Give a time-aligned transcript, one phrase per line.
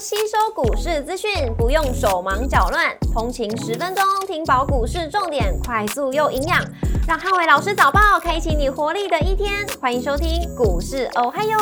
[0.00, 6.64] 吸收股市资讯，不用手忙脚乱，通勤十分钟听饱股市重点，快速又营养，
[7.08, 9.66] 让汉伟老师早报开启你活力的一天。
[9.80, 11.58] 欢迎收听股市哦嗨哟，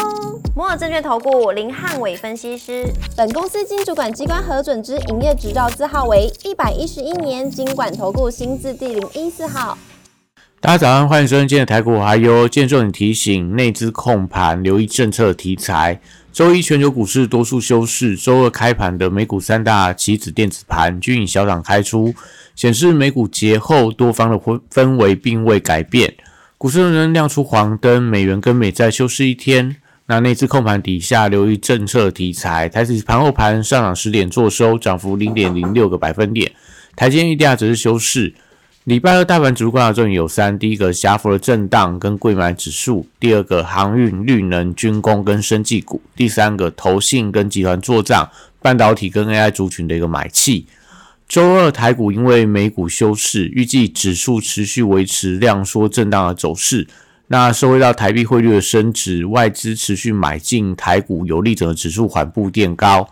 [0.54, 2.84] 摩尔证券投顾林汉伟分析师，
[3.16, 9.78] 本公司经主管机关核准之营业执照字号为一百一十一年经管投顾新字第零一四号。
[10.58, 16.00] 大家早上，欢迎收听今天的台股还有今天重点提醒：内资控盘，留意政策题材。
[16.32, 22.14] 周一全球股市多数休市，周二开盘的美股三大棋子电子盘均以小涨开出，
[22.54, 26.14] 显示美股节后多方的氛氛围并未改变。
[26.56, 29.76] 股市仍然亮出黄灯，美元跟美债休市一天。
[30.06, 32.66] 那内资控盘底下，留意政策题材。
[32.66, 36.50] 台指盘后盘上涨十点，做收涨幅零点零六个百分点。
[36.96, 38.32] 台积电则是休市。
[38.86, 48.30] 礼拜二大盘指数观察重点有三：第一个，狭幅的震荡跟贵买指数；第二个，航运、绿能、军工跟生技股；第三个，投信跟集团做账，
[48.62, 50.66] 半导体跟 AI 族群的一个买气。
[51.28, 56.86] 周二台股因为美股休市，预计指数持续维持量缩震荡的走势。
[57.26, 63.10] 那收回到台币汇率的升值，外资持续买进台股，有利整个指数缓步垫高。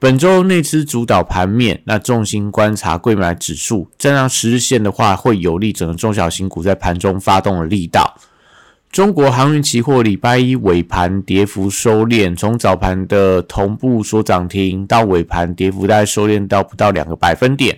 [0.00, 8.14] 本周内资主导盘面，那重心观察贵买指数，站上十日线的话，会有利整个中小型股在盘中发动的力道。
[8.92, 17.76] 中国航运期货礼拜一尾盘跌幅收敛，从早盘的同步所涨停，到尾盘跌幅大概收敛到不到两个百分点。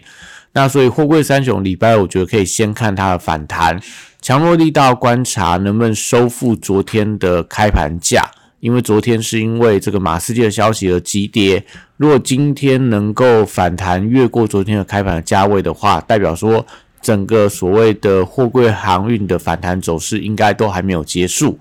[0.52, 3.80] 那所以货柜三雄礼拜，我觉得可以先看它的反弹，
[4.20, 8.30] 强弱力道观察能不能收复昨天的开盘价。
[8.60, 11.64] 因为昨天是因为这个马斯基的消息而急跌，
[11.96, 16.64] 如果今天能够反弹越过昨天的开盘的价位的话，代表说
[17.00, 21.58] 整个所谓的货柜航运的反弹走势应该都还没有结束。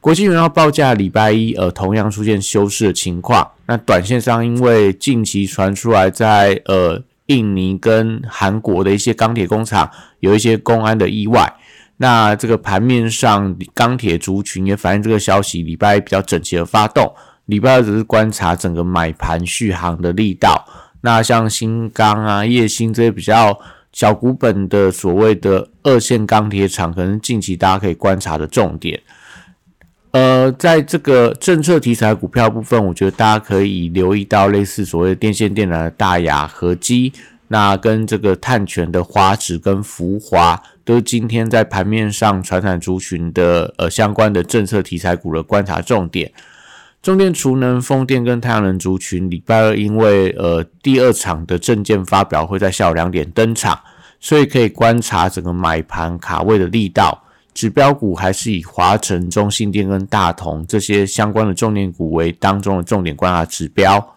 [0.00, 11.52] 国际原油报价礼拜一呃同样出现休市的情况，那短线上因为近期传出来在呃印尼跟韩国的一些钢铁工厂有一些公安的意外。
[11.96, 17.14] 那这个盘面上，钢铁族群也反映这个消息，礼拜一比较整齐的发动，
[17.46, 20.66] 礼拜二只是观察整个买盘续航的力道。
[21.02, 23.56] 那像新钢啊、叶星这些比较
[23.92, 29.00] 小股本的所谓的二线钢铁厂，可能近期大家可以观察的重点。
[30.10, 37.12] 呃，在这个政策题材股票部分，我觉得大家可以留意到类似所谓电线电缆的大雅合基。
[37.48, 46.30] 那跟这个碳权的华指跟浮华，都是今天在盘面上传产族群的呃相关的政策题材股的观察重点。
[47.02, 53.78] 中电、储能、风电跟太阳能族群，礼拜二因为呃第二场的证件发表会在下午两点登场，
[54.20, 57.22] 所以可以观察整个买盘卡位的力道。
[57.52, 64.13] 指标股还是以华晨、中信电跟大同这些相关的重点股为当中的重点观察指标。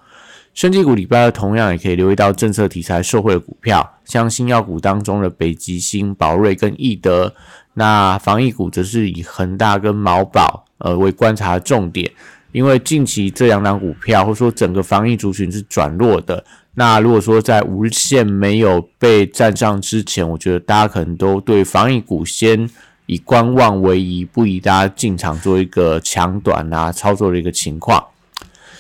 [0.57, 7.31] 升级股礼拜二同样也可以留意到政策题材受惠股票，像新药股当中的北极星、宝瑞跟易德。
[7.75, 12.12] 那防疫股则是以恒大跟毛宝呃为观察重点，
[12.53, 16.44] 因为近期这两档股票或者说整个防疫族群是转弱的。
[16.74, 22.68] 那如果说在五日线没有被站上之前，我觉得大家可能都对防疫股先
[23.06, 28.03] 以观望为宜，不宜大家进场做一个抢短啊操作的一个情况。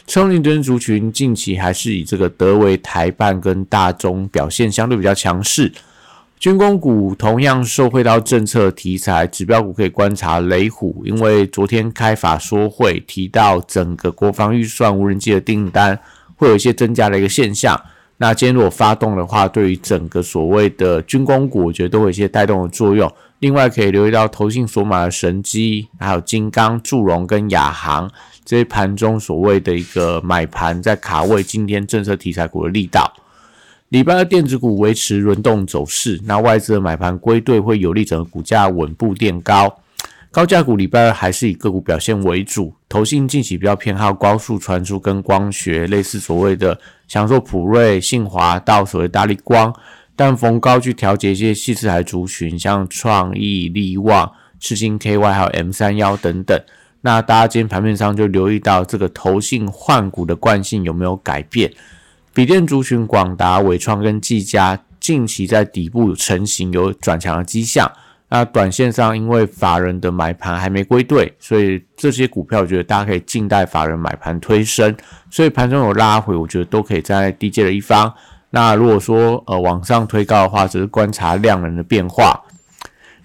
[0.07, 5.69] 冲力灯族群近期还是以这个德维台办跟大中表现相对比较强势，
[6.39, 15.99] 军工股同样受惠到政策题材，指标股可以观察雷虎，因为昨天开法说会提到整个国防预算无人机的订单
[16.37, 17.77] 会有一些增加的一个现象，
[18.15, 23.11] 那今天如果发动的话，对于整个所谓的军工股，我觉得都有一些带动的作用。
[23.39, 28.09] 另外可以留意到投信所买的神机，还有金刚、祝融跟亚航。
[28.47, 33.11] 这些盘中所谓的一个买盘在卡位今天政策题材股的力道，
[33.89, 39.81] 礼拜二电子股维持轮动走势，那外资的买盘归队会有利整个股价稳步垫高。
[40.31, 46.79] 高价股礼拜二还是以个股表现为主，投信近期比较偏好高速传输跟光学，类似所谓的
[47.09, 49.75] 享受普瑞、信华到所谓大力光，
[50.15, 56.57] 但逢高去调节一些细资材族群，像创意、力旺、赤星 KY 还有 M 三幺等等。
[57.01, 61.71] 那大家今天盘面上就留意到这个投信换股的惯性有没有改变？
[62.33, 67.91] 笔电族群广达、伟创跟技嘉近期在底部成型有转强的迹象。
[68.29, 74.93] 那短线上因为法人的买盘还没归队，所以这些股票我觉得大家可以静待法人买盘推升。
[75.31, 78.13] 所以盘中有拉回，我觉得都可以在低阶的一方。
[78.49, 82.43] 那如果说呃往上推高的话，只是观察量能的变化。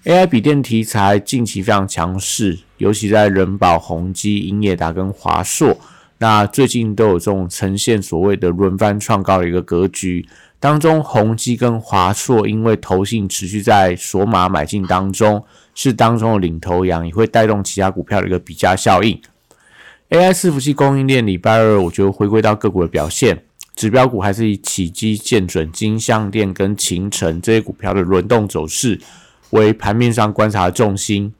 [0.05, 5.77] AI 笔电题材近期非常强势，尤其在人保、宏基、英业达跟华硕。
[6.17, 10.27] 那最近都有这种呈现所谓的轮番创高的一个格局，
[10.59, 15.41] 当中宏基跟华硕因为投信持续在索马买进当中，
[15.73, 19.17] 是当中的领头羊，也会带动其他股票的一个比价效应。
[20.09, 23.41] AI 伺服器供应链礼拜二，我觉得回归到个股的表现，
[23.73, 28.99] 指标股还是以起基、建准、金相电跟秦城这些股票的轮动走势
[29.53, 31.31] 为盘面上观察的重心。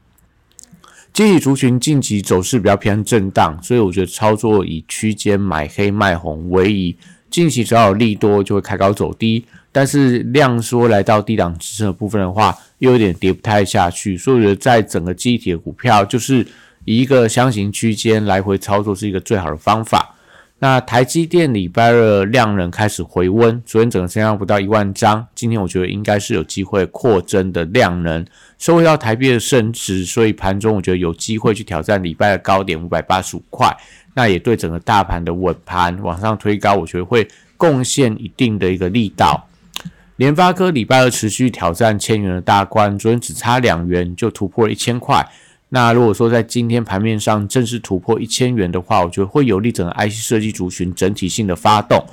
[1.12, 6.96] 集体族群近期走势比较偏震荡，所以我觉得操作以区间买黑卖红为宜。
[7.30, 14.16] 近期只要有利多就会开高走低，但是量缩来到低档支撑的部分的话，又有点跌不太下去。
[14.16, 16.46] 所以我觉得在整个集体的股票，就是
[16.86, 20.16] 一个箱型区间来回操作是一个最好的方法。
[20.64, 28.26] 那台积电礼拜二量能开始回温，昨天整个成交不到一万张，今天我觉得应该是有机会扩增的量能，
[28.58, 33.76] 收回到台币的升值，所以盘中我觉得有机会去挑战礼拜的高点五百八十五块，
[34.14, 37.28] 那也对整个大盘的稳盘往上推高，我觉得会
[37.58, 39.46] 贡献一定的一个力道。
[40.16, 45.28] 联发科礼拜二持续挑战千元的大关，昨天只差两元就突破了一千块。
[45.74, 52.06] 那如果说在今天盘面上正式突破一千元的话，我觉得会有利整个 IC 设计族群整体性的发动。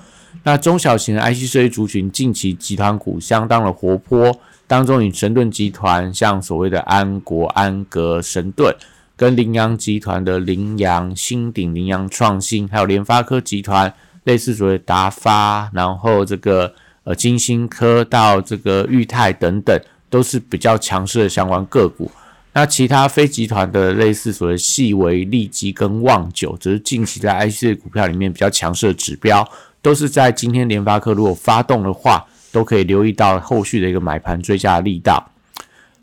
[0.45, 4.35] 那中小型的 IC 设计族群近期集团股相当的活泼，
[4.67, 8.75] 当中以神盾集团，像所谓的安国、安格、神盾，
[9.15, 13.93] 跟羚羊集团的羚羊、新鼎、羚羊创新，还有联发科集团，
[14.25, 16.73] 类似所谓达发，然后这个
[17.05, 19.79] 呃金星科到这个裕泰等等，
[20.09, 22.11] 都是比较强势的相关个股。
[22.53, 29.49] 那其他非集团的类似所谓细微利基跟旺九，只是近期在 IC 股票里面比较强势的指标，
[29.81, 35.31] 都是在今天联发科如果发动的话，都可以留意到后续的一个买盘追加的力道。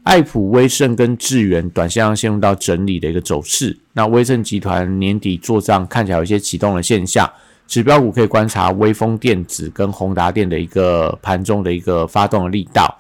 [0.04, 3.78] 爱普、威盛跟智源短线上陷入到整理的一个走势。
[3.92, 7.30] 那威盛集团年底做账看起来有一些启动的现象，
[7.68, 12.98] 指标股可以观察威风电子跟宏达电的一个盘中的一个发动的力道。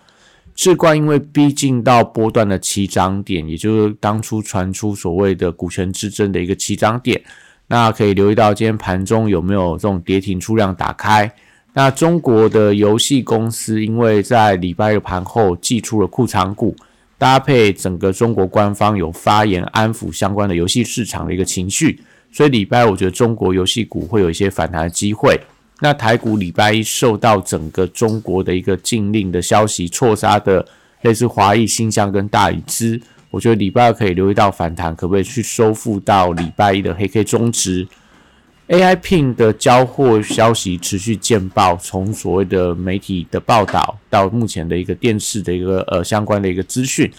[0.58, 7.22] 智冠因为逼近到波段的起涨点，也就是当初传出所谓的股权之争的一个起涨点，
[7.68, 11.32] 那可以留意到今天盘中有没有这种跌停出量打开。
[11.74, 16.76] 那中国的游戏公司因为在礼拜日盘后寄出了库藏股，
[17.20, 22.00] 搭配整个中国官方有发言安抚相关的游戏市场的一个情绪，
[22.32, 25.40] 所以礼拜我觉得中国游戏股会有一些反弹的机会。
[25.80, 30.66] 那台股礼拜一受到整个中国的一个禁令的消息错杀的，
[31.04, 37.88] 类似华谊、新疆跟大禹资，我觉得礼拜二可以留意到反弹，可不可以去收复到礼拜一的黑 K 中值
[38.70, 47.12] ？AI Pin 的交货消息持续见报，从所谓的媒体的报道到目前的一个电视的一个呃相关的一个资讯，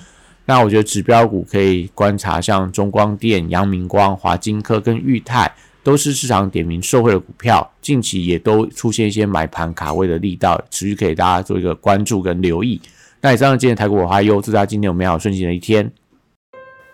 [0.47, 5.49] 那我觉得指标股可以观察像中光电、阳明光、华金科跟裕泰。
[5.83, 12.81] 都是市场点名受惠的股票，近期也都出现一些买盘卡位的力道，持续给大家做一个关注跟留意。
[13.21, 15.91] 那以上今天台股我还有，祝大家今天有美好顺心的一天。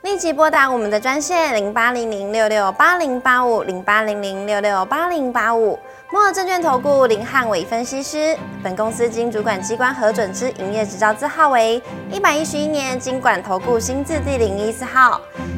[0.02, 5.78] 立即拨打我们的专线零八零零六六八零八五零八零零六六八零八五。
[6.12, 11.82] 摩尔证券投顾林汉伟分析师，本公司经主管机关核准之营业执照字号为
[12.12, 15.20] 一百一十一年经管投顾新字第零一四号。